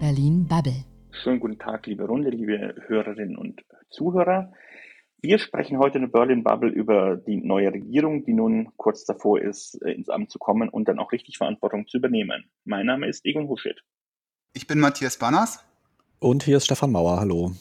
[0.00, 0.84] Berlin Bubble.
[1.10, 4.52] Schönen guten Tag, liebe Runde, liebe Hörerinnen und Zuhörer.
[5.20, 9.40] Wir sprechen heute in der Berlin Bubble über die neue Regierung, die nun kurz davor
[9.40, 12.48] ist, äh, ins Amt zu kommen und dann auch richtig Verantwortung zu übernehmen.
[12.64, 13.82] Mein Name ist Egon Huschet.
[14.52, 15.64] Ich bin Matthias Banners.
[16.20, 17.18] Und hier ist Stefan Mauer.
[17.18, 17.52] Hallo.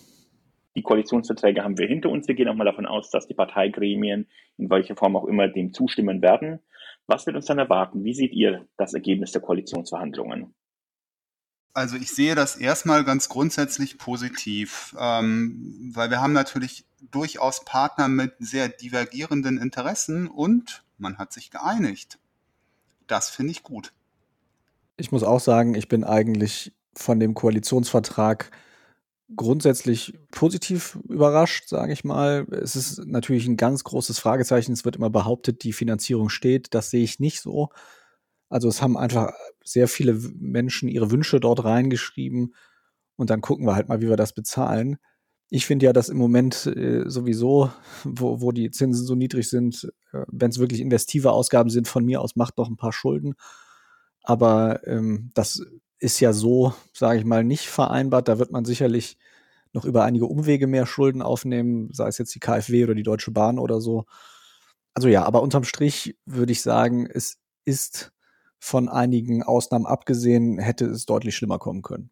[0.75, 2.27] Die Koalitionsverträge haben wir hinter uns.
[2.27, 4.27] Wir gehen auch mal davon aus, dass die Parteigremien
[4.57, 6.59] in welcher Form auch immer dem zustimmen werden.
[7.07, 8.03] Was wird uns dann erwarten?
[8.03, 10.53] Wie seht ihr das Ergebnis der Koalitionsverhandlungen?
[11.73, 18.07] Also ich sehe das erstmal ganz grundsätzlich positiv, ähm, weil wir haben natürlich durchaus Partner
[18.07, 22.19] mit sehr divergierenden Interessen und man hat sich geeinigt.
[23.05, 23.93] Das finde ich gut.
[24.97, 28.51] Ich muss auch sagen, ich bin eigentlich von dem Koalitionsvertrag
[29.35, 32.47] grundsätzlich positiv überrascht, sage ich mal.
[32.51, 34.71] Es ist natürlich ein ganz großes Fragezeichen.
[34.71, 36.73] Es wird immer behauptet, die Finanzierung steht.
[36.73, 37.69] Das sehe ich nicht so.
[38.49, 39.33] Also es haben einfach
[39.63, 42.55] sehr viele Menschen ihre Wünsche dort reingeschrieben
[43.17, 44.97] und dann gucken wir halt mal, wie wir das bezahlen.
[45.49, 47.71] Ich finde ja, dass im Moment äh, sowieso,
[48.03, 52.05] wo, wo die Zinsen so niedrig sind, äh, wenn es wirklich investive Ausgaben sind, von
[52.05, 53.35] mir aus macht noch ein paar Schulden.
[54.23, 55.61] Aber ähm, das
[55.99, 58.27] ist ja so, sage ich mal, nicht vereinbart.
[58.27, 59.17] Da wird man sicherlich
[59.73, 63.31] noch über einige Umwege mehr Schulden aufnehmen, sei es jetzt die KfW oder die Deutsche
[63.31, 64.05] Bahn oder so.
[64.93, 68.11] Also ja, aber unterm Strich würde ich sagen, es ist
[68.59, 72.09] von einigen Ausnahmen abgesehen, hätte es deutlich schlimmer kommen können.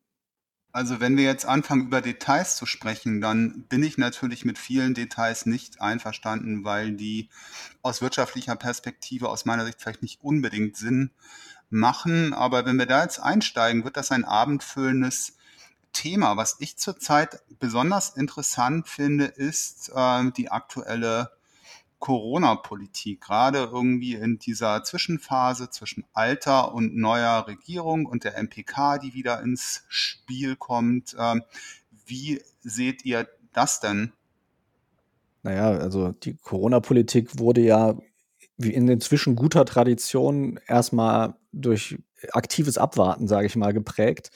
[0.76, 4.94] Also wenn wir jetzt anfangen, über Details zu sprechen, dann bin ich natürlich mit vielen
[4.94, 7.30] Details nicht einverstanden, weil die
[7.82, 11.12] aus wirtschaftlicher Perspektive aus meiner Sicht vielleicht nicht unbedingt Sinn
[11.70, 12.34] machen.
[12.34, 15.38] Aber wenn wir da jetzt einsteigen, wird das ein abendfüllendes
[15.94, 16.36] Thema.
[16.36, 21.32] Was ich zurzeit besonders interessant finde, ist äh, die aktuelle
[22.00, 29.14] Corona-Politik, gerade irgendwie in dieser Zwischenphase zwischen alter und neuer Regierung und der MPK, die
[29.14, 31.16] wieder ins Spiel kommt.
[31.20, 31.44] Ähm,
[32.06, 34.14] wie seht ihr das denn?
[35.44, 37.96] Naja, also die Corona-Politik wurde ja
[38.58, 41.98] wie in inzwischen guter Tradition erstmal durch
[42.31, 44.31] aktives Abwarten, sage ich mal, geprägt,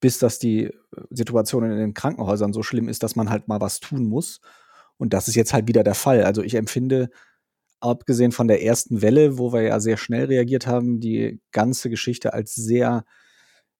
[0.00, 0.72] bis dass die
[1.10, 4.40] Situation in den Krankenhäusern so schlimm ist, dass man halt mal was tun muss.
[4.98, 6.24] Und das ist jetzt halt wieder der Fall.
[6.24, 7.10] Also ich empfinde,
[7.80, 12.32] abgesehen von der ersten Welle, wo wir ja sehr schnell reagiert haben, die ganze Geschichte
[12.32, 13.04] als sehr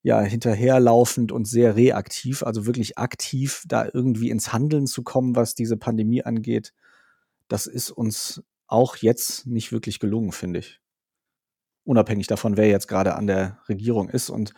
[0.02, 5.56] ja, hinterherlaufend und sehr reaktiv, also wirklich aktiv da irgendwie ins Handeln zu kommen, was
[5.56, 6.72] diese Pandemie angeht.
[7.48, 10.80] Das ist uns auch jetzt nicht wirklich gelungen, finde ich.
[11.84, 14.30] Unabhängig davon, wer jetzt gerade an der Regierung ist.
[14.30, 14.52] Und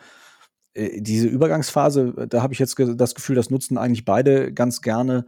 [0.73, 5.25] äh, diese Übergangsphase, da habe ich jetzt das Gefühl, das nutzen eigentlich beide ganz gerne,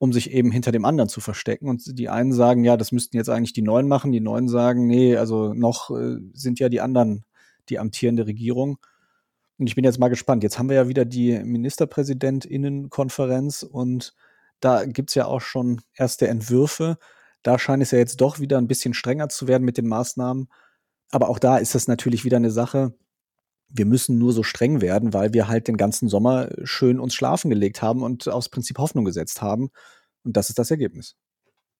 [0.00, 1.68] um sich eben hinter dem anderen zu verstecken.
[1.68, 4.12] Und die einen sagen, ja, das müssten jetzt eigentlich die Neuen machen.
[4.12, 7.26] Die Neuen sagen, nee, also noch äh, sind ja die anderen
[7.68, 8.78] die amtierende Regierung.
[9.58, 10.42] Und ich bin jetzt mal gespannt.
[10.42, 14.14] Jetzt haben wir ja wieder die Ministerpräsidentinnenkonferenz und
[14.60, 16.96] da gibt's ja auch schon erste Entwürfe.
[17.42, 20.48] Da scheint es ja jetzt doch wieder ein bisschen strenger zu werden mit den Maßnahmen.
[21.10, 22.94] Aber auch da ist das natürlich wieder eine Sache.
[23.72, 27.50] Wir müssen nur so streng werden, weil wir halt den ganzen Sommer schön uns schlafen
[27.50, 29.70] gelegt haben und aus Prinzip Hoffnung gesetzt haben.
[30.24, 31.16] Und das ist das Ergebnis.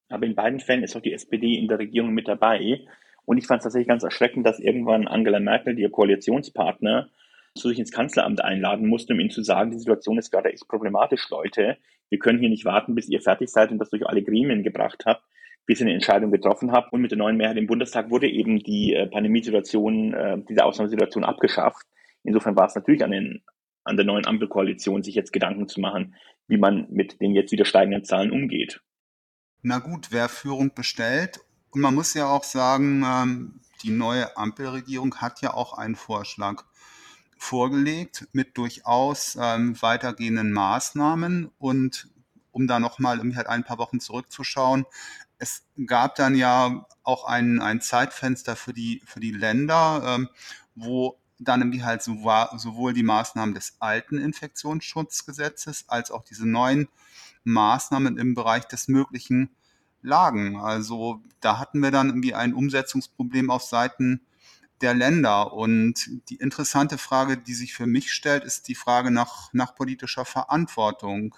[0.09, 2.85] Aber in beiden Fällen ist auch die SPD in der Regierung mit dabei.
[3.25, 7.11] Und ich fand es tatsächlich ganz erschreckend, dass irgendwann Angela Merkel, ihr Koalitionspartner,
[7.55, 10.69] zu sich ins Kanzleramt einladen musste, um ihnen zu sagen, die Situation ist gerade echt
[10.69, 11.77] problematisch, Leute.
[12.09, 15.03] Wir können hier nicht warten, bis ihr fertig seid und das durch alle Gremien gebracht
[15.07, 15.25] habt
[15.67, 16.93] bis ihr eine Entscheidung getroffen habt.
[16.93, 21.25] Und mit der neuen Mehrheit im Bundestag wurde eben die äh, Pandemiesituation, äh, diese Ausnahmesituation
[21.25, 21.87] abgeschafft.
[22.25, 23.43] Insofern war es natürlich an, den,
[23.85, 26.15] an der neuen Ampelkoalition, sich jetzt Gedanken zu machen,
[26.49, 28.81] wie man mit den jetzt wieder steigenden Zahlen umgeht.
[29.63, 31.41] Na gut, wer Führung bestellt.
[31.71, 36.65] Und man muss ja auch sagen, ähm, die neue Ampelregierung hat ja auch einen Vorschlag
[37.39, 41.51] vorgelegt mit durchaus ähm, weitergehenden Maßnahmen.
[41.59, 42.09] Und
[42.51, 44.85] um da nochmal halt ein paar Wochen zurückzuschauen,
[45.41, 50.29] es gab dann ja auch ein, ein Zeitfenster für die, für die Länder, ähm,
[50.75, 56.47] wo dann irgendwie halt so war, sowohl die Maßnahmen des alten Infektionsschutzgesetzes als auch diese
[56.47, 56.89] neuen
[57.45, 59.49] Maßnahmen im Bereich des Möglichen
[60.03, 60.61] lagen.
[60.61, 64.21] Also da hatten wir dann irgendwie ein Umsetzungsproblem auf Seiten
[64.83, 65.55] der Länder.
[65.55, 70.27] Und die interessante Frage, die sich für mich stellt, ist die Frage nach, nach politischer
[70.27, 71.35] Verantwortung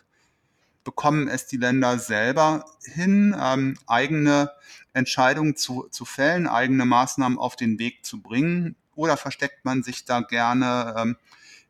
[0.84, 4.50] bekommen es die Länder selber hin, ähm, eigene
[4.93, 8.76] Entscheidungen zu, zu fällen, eigene Maßnahmen auf den Weg zu bringen?
[8.94, 11.17] Oder versteckt man sich da gerne ähm,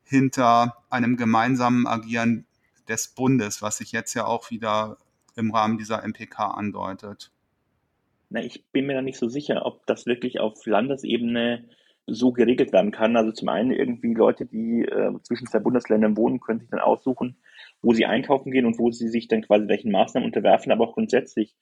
[0.05, 2.47] hinter einem gemeinsamen Agieren
[2.89, 4.99] des Bundes, was sich jetzt ja auch wieder
[5.37, 7.31] im Rahmen dieser MPK andeutet?
[8.31, 11.65] Na, ich bin mir da nicht so sicher, ob das wirklich auf Landesebene
[12.07, 13.17] so geregelt werden kann.
[13.17, 17.37] Also zum einen irgendwie Leute, die äh, zwischen zwei Bundesländern wohnen, können sich dann aussuchen,
[17.83, 20.73] wo sie einkaufen gehen und wo sie sich dann quasi welchen Maßnahmen unterwerfen.
[20.73, 21.55] Aber auch grundsätzlich,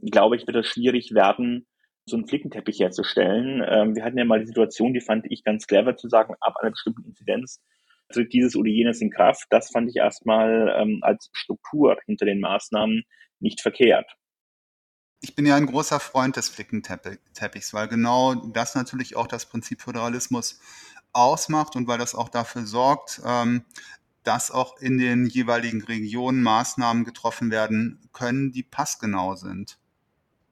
[0.00, 1.66] glaube ich, wird es schwierig werden,
[2.06, 3.64] so einen Flickenteppich herzustellen.
[3.68, 6.54] Ähm, wir hatten ja mal die Situation, die fand ich ganz clever zu sagen, ab
[6.60, 7.60] einer bestimmten Inzidenz
[8.08, 9.46] tritt dieses oder jenes in Kraft.
[9.50, 13.02] Das fand ich erstmal ähm, als Struktur hinter den Maßnahmen
[13.40, 14.10] nicht verkehrt.
[15.20, 19.80] Ich bin ja ein großer Freund des Flickenteppichs, weil genau das natürlich auch das Prinzip
[19.80, 20.60] Föderalismus
[21.12, 23.64] ausmacht und weil das auch dafür sorgt, ähm,
[24.26, 29.78] dass auch in den jeweiligen Regionen Maßnahmen getroffen werden können, die passgenau sind.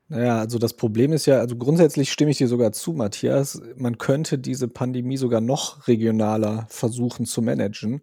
[0.08, 3.60] Naja, also das Problem ist ja, also grundsätzlich stimme ich dir sogar zu, Matthias.
[3.76, 8.02] Man könnte diese Pandemie sogar noch regionaler versuchen zu managen.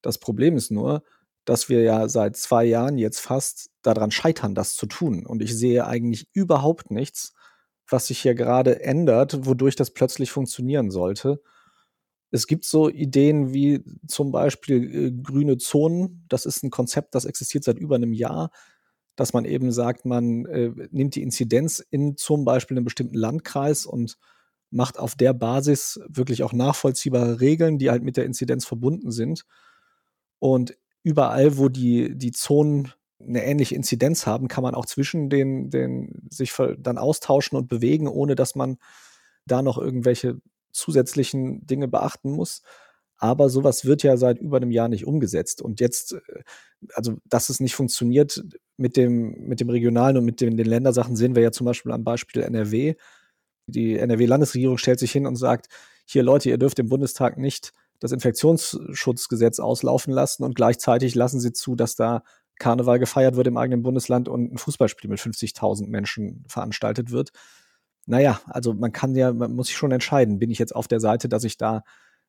[0.00, 1.02] Das Problem ist nur,
[1.44, 5.26] dass wir ja seit zwei Jahren jetzt fast daran scheitern, das zu tun.
[5.26, 7.34] Und ich sehe eigentlich überhaupt nichts,
[7.88, 11.42] was sich hier gerade ändert, wodurch das plötzlich funktionieren sollte.
[12.30, 16.24] Es gibt so Ideen wie zum Beispiel äh, grüne Zonen.
[16.28, 18.50] Das ist ein Konzept, das existiert seit über einem Jahr,
[19.16, 23.84] dass man eben sagt, man äh, nimmt die Inzidenz in zum Beispiel einem bestimmten Landkreis
[23.84, 24.16] und
[24.70, 29.44] macht auf der Basis wirklich auch nachvollziehbare Regeln, die halt mit der Inzidenz verbunden sind.
[30.38, 35.70] Und überall, wo die, die Zonen eine ähnliche Inzidenz haben, kann man auch zwischen den,
[35.70, 38.78] den sich dann austauschen und bewegen, ohne dass man
[39.44, 40.40] da noch irgendwelche
[40.72, 42.62] zusätzlichen Dinge beachten muss.
[43.18, 45.60] Aber sowas wird ja seit über einem Jahr nicht umgesetzt.
[45.60, 46.20] Und jetzt, äh,
[46.94, 48.42] also dass es nicht funktioniert
[48.76, 51.92] mit dem, mit dem Regionalen und mit den, den Ländersachen, sehen wir ja zum Beispiel
[51.92, 52.94] am Beispiel NRW.
[53.66, 55.68] Die NRW-Landesregierung stellt sich hin und sagt,
[56.06, 61.52] hier Leute, ihr dürft im Bundestag nicht das Infektionsschutzgesetz auslaufen lassen und gleichzeitig lassen sie
[61.52, 62.22] zu, dass da
[62.58, 67.30] Karneval gefeiert wird im eigenen Bundesland und ein Fußballspiel mit 50.000 Menschen veranstaltet wird.
[68.10, 70.98] Naja, also man kann ja, man muss sich schon entscheiden, bin ich jetzt auf der
[70.98, 71.84] Seite, dass ich da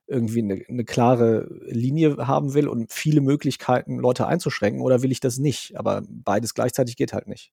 [0.05, 5.21] irgendwie eine, eine klare Linie haben will und viele Möglichkeiten, Leute einzuschränken, oder will ich
[5.21, 5.79] das nicht?
[5.79, 7.51] Aber beides gleichzeitig geht halt nicht.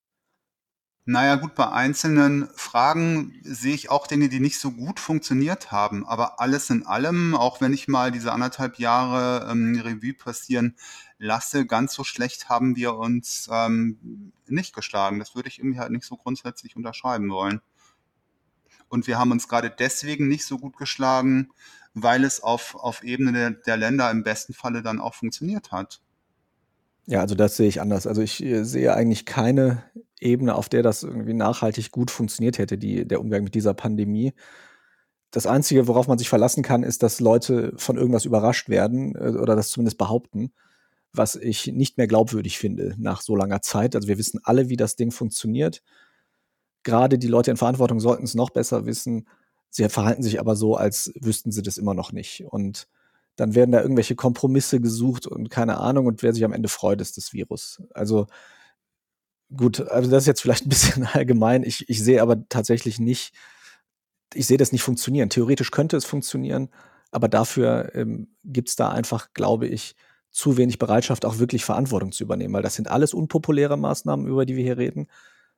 [1.06, 6.06] Naja, gut, bei einzelnen Fragen sehe ich auch Dinge, die nicht so gut funktioniert haben.
[6.06, 10.76] Aber alles in allem, auch wenn ich mal diese anderthalb Jahre ähm, Revue passieren
[11.16, 15.18] lasse, ganz so schlecht haben wir uns ähm, nicht geschlagen.
[15.18, 17.62] Das würde ich irgendwie halt nicht so grundsätzlich unterschreiben wollen.
[18.88, 21.50] Und wir haben uns gerade deswegen nicht so gut geschlagen,
[21.94, 26.00] weil es auf, auf Ebene der, der Länder im besten Falle dann auch funktioniert hat.
[27.06, 28.06] Ja, also das sehe ich anders.
[28.06, 29.82] Also ich äh, sehe eigentlich keine
[30.20, 34.34] Ebene, auf der das irgendwie nachhaltig gut funktioniert hätte, die, der Umgang mit dieser Pandemie.
[35.30, 39.38] Das Einzige, worauf man sich verlassen kann, ist, dass Leute von irgendwas überrascht werden äh,
[39.38, 40.52] oder das zumindest behaupten,
[41.12, 43.96] was ich nicht mehr glaubwürdig finde nach so langer Zeit.
[43.96, 45.82] Also wir wissen alle, wie das Ding funktioniert.
[46.82, 49.28] Gerade die Leute in Verantwortung sollten es noch besser wissen.
[49.70, 52.44] Sie verhalten sich aber so, als wüssten sie das immer noch nicht.
[52.44, 52.88] Und
[53.36, 57.00] dann werden da irgendwelche Kompromisse gesucht und keine Ahnung und wer sich am Ende freut,
[57.00, 57.80] ist das Virus.
[57.94, 58.26] Also
[59.54, 61.62] gut, also das ist jetzt vielleicht ein bisschen allgemein.
[61.62, 63.34] Ich, ich sehe aber tatsächlich nicht,
[64.34, 65.30] ich sehe das nicht funktionieren.
[65.30, 66.68] Theoretisch könnte es funktionieren,
[67.10, 69.94] aber dafür ähm, gibt es da einfach, glaube ich,
[70.30, 74.46] zu wenig Bereitschaft, auch wirklich Verantwortung zu übernehmen, weil das sind alles unpopuläre Maßnahmen, über
[74.46, 75.08] die wir hier reden.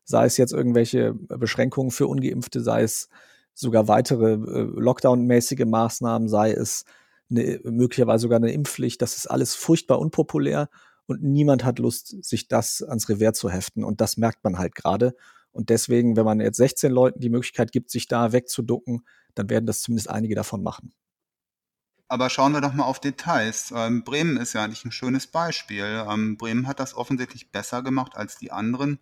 [0.04, 3.08] Sei es jetzt irgendwelche Beschränkungen für Ungeimpfte, sei es
[3.54, 6.84] sogar weitere äh, Lockdown-mäßige Maßnahmen, sei es
[7.30, 9.00] eine, möglicherweise sogar eine Impfpflicht.
[9.02, 10.68] Das ist alles furchtbar unpopulär
[11.06, 13.84] und niemand hat Lust, sich das ans Revers zu heften.
[13.84, 15.14] Und das merkt man halt gerade.
[15.52, 19.04] Und deswegen, wenn man jetzt 16 Leuten die Möglichkeit gibt, sich da wegzuducken,
[19.34, 20.92] dann werden das zumindest einige davon machen.
[22.06, 23.72] Aber schauen wir doch mal auf Details.
[23.74, 26.04] Ähm, Bremen ist ja eigentlich ein schönes Beispiel.
[26.08, 28.98] Ähm, Bremen hat das offensichtlich besser gemacht als die anderen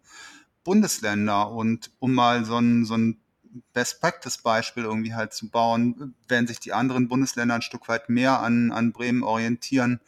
[0.64, 1.50] Bundesländer.
[1.50, 3.18] Und um mal so ein, so ein
[3.72, 8.72] Best-Practice-Beispiel irgendwie halt zu bauen, wenn sich die anderen Bundesländer ein Stück weit mehr an,
[8.72, 10.00] an Bremen orientieren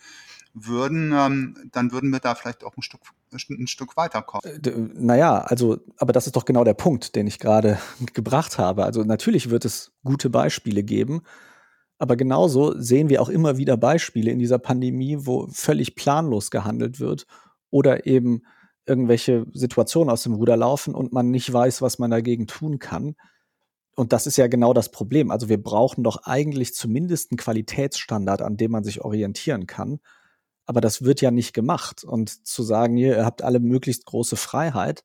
[0.53, 3.01] würden, ähm, dann würden wir da vielleicht auch ein Stück,
[3.33, 4.65] ein Stück weiterkommen.
[4.65, 7.79] Äh, naja, also, aber das ist doch genau der Punkt, den ich gerade
[8.15, 8.85] gebracht habe.
[8.85, 11.23] Also natürlich wird es gute Beispiele geben,
[11.99, 16.99] aber genauso sehen wir auch immer wieder Beispiele in dieser Pandemie, wo völlig planlos gehandelt
[16.99, 17.27] wird
[17.71, 18.43] oder eben
[18.91, 23.15] irgendwelche Situationen aus dem Ruder laufen und man nicht weiß, was man dagegen tun kann.
[23.95, 25.31] Und das ist ja genau das Problem.
[25.31, 30.01] Also wir brauchen doch eigentlich zumindest einen Qualitätsstandard, an dem man sich orientieren kann.
[30.67, 32.03] Aber das wird ja nicht gemacht.
[32.03, 35.05] Und zu sagen, ihr habt alle möglichst große Freiheit,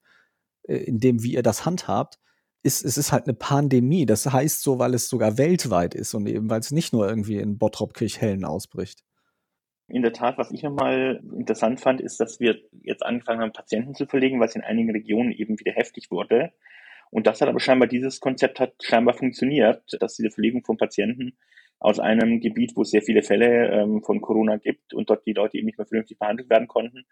[0.64, 2.20] äh, in dem, wie ihr das handhabt,
[2.64, 4.08] ist, es ist halt eine Pandemie.
[4.08, 7.38] Das heißt so, weil es sogar weltweit ist und eben, weil es nicht nur irgendwie
[7.38, 9.05] in Bottrop-Kirchhellen ausbricht.
[9.88, 13.94] In der Tat, was ich nochmal interessant fand, ist, dass wir jetzt angefangen haben, Patienten
[13.94, 16.52] zu verlegen, was in einigen Regionen eben wieder heftig wurde.
[17.12, 21.38] Und das hat aber scheinbar, dieses Konzept hat scheinbar funktioniert, dass diese Verlegung von Patienten
[21.80, 25.34] aus einem Gebiet, wo es sehr viele Fälle ähm, von Corona gibt und dort die
[25.34, 27.06] Leute eben nicht mehr vernünftig behandelt werden konnten,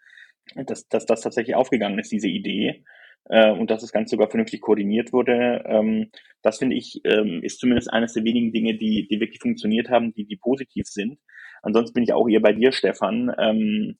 [0.54, 2.84] dass, dass das tatsächlich aufgegangen ist, diese Idee.
[3.26, 5.64] Äh, und dass das Ganze sogar vernünftig koordiniert wurde.
[5.66, 6.10] Ähm,
[6.42, 10.12] das finde ich, ähm, ist zumindest eines der wenigen Dinge, die, die wirklich funktioniert haben,
[10.14, 11.18] die, die positiv sind.
[11.62, 13.32] Ansonsten bin ich auch eher bei dir, Stefan.
[13.38, 13.96] Ähm,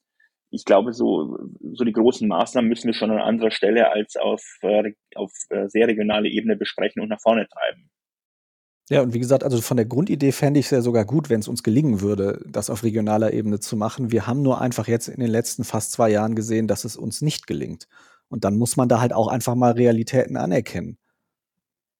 [0.51, 1.37] ich glaube, so,
[1.73, 5.67] so die großen Maßnahmen müssen wir schon an anderer Stelle als auf, äh, auf äh,
[5.67, 7.89] sehr regionale Ebene besprechen und nach vorne treiben.
[8.89, 11.39] Ja, und wie gesagt, also von der Grundidee fände ich es ja sogar gut, wenn
[11.39, 14.11] es uns gelingen würde, das auf regionaler Ebene zu machen.
[14.11, 17.23] Wir haben nur einfach jetzt in den letzten fast zwei Jahren gesehen, dass es uns
[17.23, 17.87] nicht gelingt.
[18.29, 20.97] Und dann muss man da halt auch einfach mal Realitäten anerkennen.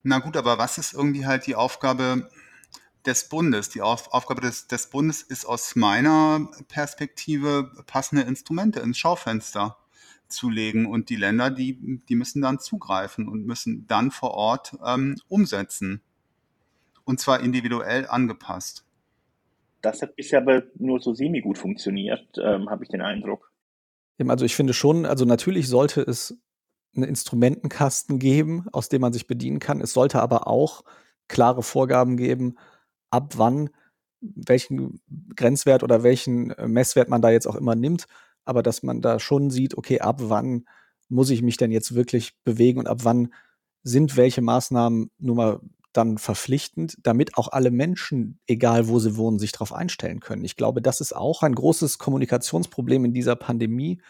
[0.03, 2.29] Na gut, aber was ist irgendwie halt die Aufgabe
[3.05, 3.70] des Bundes?
[3.70, 9.77] Die Auf Aufgabe des, des Bundes ist aus meiner Perspektive, passende Instrumente ins Schaufenster
[10.27, 10.86] zu legen.
[10.86, 16.01] Und die Länder, die, die müssen dann zugreifen und müssen dann vor Ort ähm, umsetzen.
[17.03, 18.84] Und zwar individuell angepasst.
[19.82, 23.51] Das hat bisher aber nur so semi-gut funktioniert, ähm, habe ich den Eindruck.
[24.27, 26.38] Also ich finde schon, also natürlich sollte es
[26.95, 29.81] einen Instrumentenkasten geben, aus dem man sich bedienen kann.
[29.81, 30.84] Es sollte aber auch
[31.27, 32.55] klare Vorgaben geben,
[33.10, 33.69] ab wann
[34.22, 35.01] welchen
[35.36, 38.05] Grenzwert oder welchen äh, Messwert man da jetzt auch immer nimmt,
[38.45, 40.65] aber dass man da schon sieht, okay, ab wann
[41.10, 43.34] muss ich mich denn jetzt wirklich bewegen und ab wann
[43.84, 45.60] sind welche Maßnahmen nun mal
[45.96, 50.44] dann verpflichtend, damit auch alle Menschen, egal wo sie wohnen, sich darauf einstellen können.
[50.44, 54.02] Ich glaube, das ist auch ein großes Kommunikationsproblem in dieser Pandemie,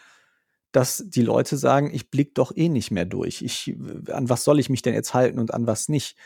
[0.72, 3.42] dass die Leute sagen, ich blicke doch eh nicht mehr durch.
[3.42, 3.74] Ich,
[4.10, 6.16] an was soll ich mich denn jetzt halten und an was nicht?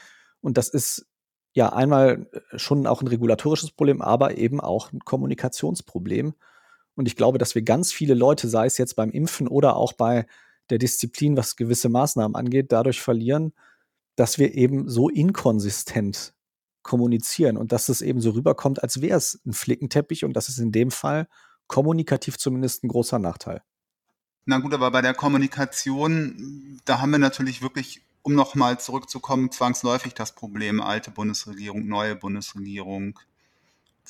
[0.40, 1.06] Und das ist
[1.52, 6.34] ja einmal schon auch ein regulatorisches Problem, aber eben auch ein Kommunikationsproblem.
[6.94, 9.92] Und ich glaube, dass wir ganz viele Leute, sei es jetzt beim Impfen oder auch
[9.92, 10.26] bei
[10.70, 13.52] der Disziplin, was gewisse Maßnahmen angeht, dadurch verlieren,
[14.20, 16.34] dass wir eben so inkonsistent
[16.82, 20.58] kommunizieren und dass es eben so rüberkommt, als wäre es ein Flickenteppich und das ist
[20.58, 21.26] in dem Fall
[21.68, 23.62] kommunikativ zumindest ein großer Nachteil.
[24.44, 30.12] Na gut, aber bei der Kommunikation, da haben wir natürlich wirklich, um nochmal zurückzukommen, zwangsläufig
[30.12, 33.18] das Problem alte Bundesregierung, neue Bundesregierung.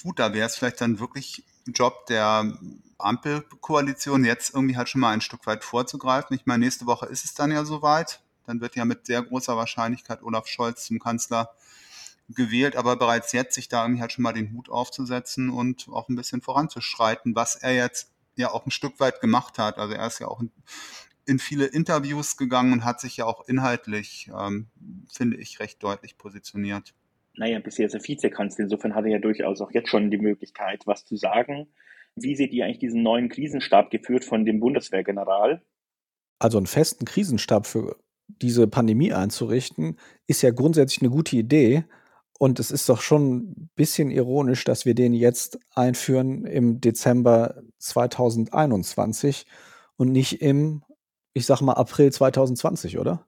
[0.02, 2.58] Gut, da wäre es vielleicht dann wirklich Job der
[2.98, 6.34] Ampelkoalition, jetzt irgendwie halt schon mal ein Stück weit vorzugreifen.
[6.34, 9.56] Ich meine, nächste Woche ist es dann ja soweit dann wird ja mit sehr großer
[9.56, 11.50] Wahrscheinlichkeit Olaf Scholz zum Kanzler
[12.34, 16.08] gewählt, aber bereits jetzt sich da irgendwie halt schon mal den Hut aufzusetzen und auch
[16.08, 19.78] ein bisschen voranzuschreiten, was er jetzt ja auch ein Stück weit gemacht hat.
[19.78, 20.50] Also er ist ja auch in,
[21.26, 24.68] in viele Interviews gegangen und hat sich ja auch inhaltlich, ähm,
[25.12, 26.94] finde ich, recht deutlich positioniert.
[27.34, 30.86] Naja, bisher ist er Vizekanzler, insofern hat er ja durchaus auch jetzt schon die Möglichkeit,
[30.86, 31.68] was zu sagen.
[32.16, 35.62] Wie seht ihr eigentlich diesen neuen Krisenstab geführt von dem Bundeswehrgeneral?
[36.38, 37.96] Also einen festen Krisenstab für
[38.42, 41.84] diese Pandemie einzurichten, ist ja grundsätzlich eine gute Idee.
[42.38, 47.62] Und es ist doch schon ein bisschen ironisch, dass wir den jetzt einführen im Dezember
[47.78, 49.46] 2021
[49.96, 50.82] und nicht im,
[51.34, 53.26] ich sag mal, April 2020, oder?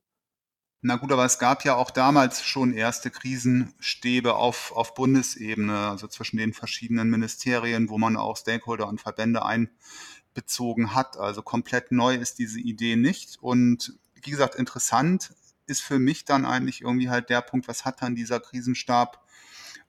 [0.85, 6.09] Na gut, aber es gab ja auch damals schon erste Krisenstäbe auf, auf Bundesebene, also
[6.09, 11.16] zwischen den verschiedenen Ministerien, wo man auch Stakeholder und Verbände einbezogen hat.
[11.18, 13.38] Also komplett neu ist diese Idee nicht.
[13.40, 15.35] Und wie gesagt, interessant
[15.67, 19.25] ist für mich dann eigentlich irgendwie halt der Punkt, was hat dann dieser Krisenstab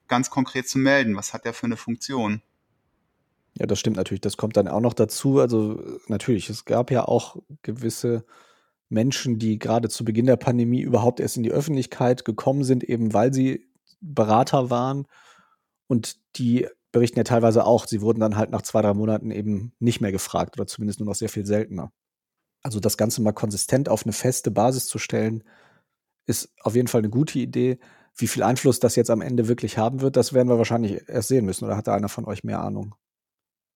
[0.08, 1.16] ganz konkret zu melden?
[1.16, 2.42] Was hat der für eine Funktion?
[3.58, 4.20] Ja, das stimmt natürlich.
[4.20, 5.40] Das kommt dann auch noch dazu.
[5.40, 8.24] Also natürlich, es gab ja auch gewisse
[8.88, 13.12] Menschen, die gerade zu Beginn der Pandemie überhaupt erst in die Öffentlichkeit gekommen sind, eben
[13.12, 13.68] weil sie
[14.00, 15.06] Berater waren.
[15.86, 19.72] Und die berichten ja teilweise auch, sie wurden dann halt nach zwei, drei Monaten eben
[19.78, 21.92] nicht mehr gefragt oder zumindest nur noch sehr viel seltener.
[22.64, 25.44] Also das Ganze mal konsistent auf eine feste Basis zu stellen,
[26.26, 27.78] ist auf jeden Fall eine gute Idee.
[28.16, 31.28] Wie viel Einfluss das jetzt am Ende wirklich haben wird, das werden wir wahrscheinlich erst
[31.28, 31.66] sehen müssen.
[31.66, 32.94] Oder hat da einer von euch mehr Ahnung?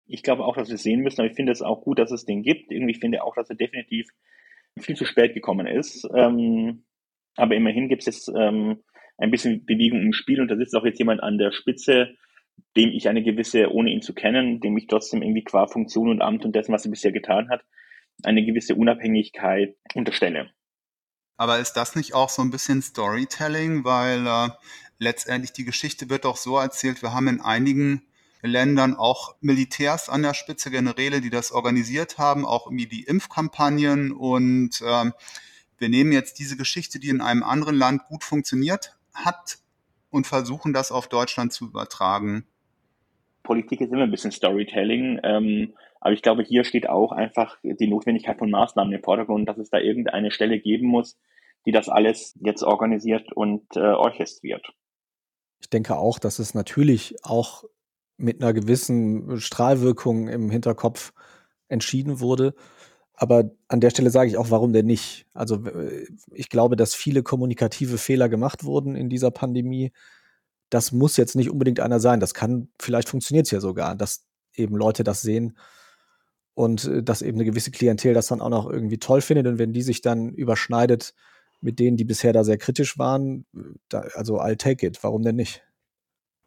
[0.06, 2.10] Ich glaube auch, dass wir es sehen müssen, aber ich finde es auch gut, dass
[2.10, 2.72] es den gibt.
[2.72, 4.08] Irgendwie finde ich auch, dass er definitiv
[4.78, 6.08] viel zu spät gekommen ist.
[6.14, 6.84] Ähm,
[7.36, 8.82] aber immerhin gibt es jetzt ähm,
[9.18, 12.14] ein bisschen Bewegung im Spiel und da sitzt auch jetzt jemand an der Spitze,
[12.76, 16.22] dem ich eine gewisse, ohne ihn zu kennen, dem ich trotzdem irgendwie qua Funktion und
[16.22, 17.62] Amt und dessen, was er bisher getan hat,
[18.24, 20.50] eine gewisse Unabhängigkeit unterstelle.
[21.36, 24.50] Aber ist das nicht auch so ein bisschen Storytelling, weil äh,
[24.98, 28.02] letztendlich die Geschichte wird doch so erzählt, wir haben in einigen
[28.42, 34.12] Ländern auch Militärs an der Spitze, Generäle, die das organisiert haben, auch irgendwie die Impfkampagnen
[34.12, 35.12] und ähm,
[35.78, 39.58] wir nehmen jetzt diese Geschichte, die in einem anderen Land gut funktioniert hat
[40.10, 42.46] und versuchen das auf Deutschland zu übertragen.
[43.42, 45.20] Politik ist immer ein bisschen Storytelling.
[45.22, 49.58] Ähm, aber ich glaube, hier steht auch einfach die Notwendigkeit von Maßnahmen im Vordergrund, dass
[49.58, 51.18] es da irgendeine Stelle geben muss,
[51.66, 54.66] die das alles jetzt organisiert und äh, orchestriert.
[55.60, 57.64] Ich denke auch, dass es natürlich auch
[58.16, 61.12] mit einer gewissen Strahlwirkung im Hinterkopf
[61.68, 62.54] entschieden wurde.
[63.14, 65.26] Aber an der Stelle sage ich auch, warum denn nicht?
[65.34, 65.64] Also
[66.32, 69.92] ich glaube, dass viele kommunikative Fehler gemacht wurden in dieser Pandemie.
[70.70, 72.20] Das muss jetzt nicht unbedingt einer sein.
[72.20, 74.24] Das kann, vielleicht funktioniert es ja sogar, dass
[74.54, 75.58] eben Leute das sehen
[76.58, 79.46] und äh, dass eben eine gewisse Klientel das dann auch noch irgendwie toll findet.
[79.46, 81.14] Und wenn die sich dann überschneidet
[81.60, 83.46] mit denen, die bisher da sehr kritisch waren,
[83.88, 84.98] da, also I'll take it.
[85.02, 85.62] Warum denn nicht?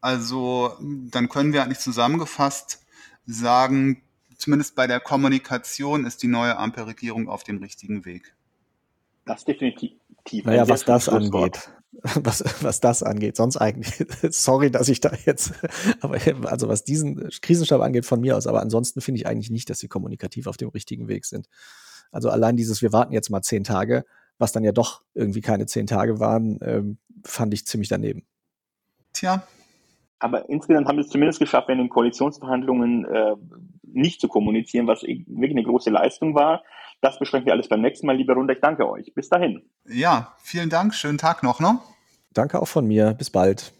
[0.02, 0.72] Also
[1.10, 2.84] dann können wir eigentlich zusammengefasst
[3.24, 4.02] sagen,
[4.36, 8.34] zumindest bei der Kommunikation ist die neue Ampelregierung auf dem richtigen Weg.
[9.24, 9.92] Das definitiv.
[10.44, 11.70] Naja, was das angeht.
[12.14, 13.36] Was, was das angeht.
[13.36, 15.52] Sonst eigentlich, sorry, dass ich da jetzt,
[16.00, 16.18] aber
[16.50, 19.78] also was diesen Krisenstab angeht, von mir aus, aber ansonsten finde ich eigentlich nicht, dass
[19.78, 21.48] sie kommunikativ auf dem richtigen Weg sind.
[22.10, 24.06] Also allein dieses, wir warten jetzt mal zehn Tage,
[24.38, 28.26] was dann ja doch irgendwie keine zehn Tage waren, ähm, fand ich ziemlich daneben.
[29.12, 29.46] Tja.
[30.22, 33.34] Aber insgesamt haben wir es zumindest geschafft, in den Koalitionsverhandlungen äh,
[33.82, 36.62] nicht zu kommunizieren, was wirklich eine große Leistung war.
[37.00, 38.54] Das besprechen wir alles beim nächsten Mal, liebe Runde.
[38.54, 39.12] Ich danke euch.
[39.14, 39.68] Bis dahin.
[39.84, 40.94] Ja, vielen Dank.
[40.94, 41.80] Schönen Tag noch, ne?
[42.32, 43.14] Danke auch von mir.
[43.14, 43.72] Bis bald.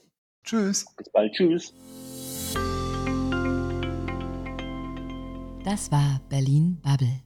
[0.43, 0.85] Tschüss.
[0.97, 1.33] Bis bald.
[1.33, 1.73] Tschüss.
[5.65, 7.23] Das war Berlin Bubble.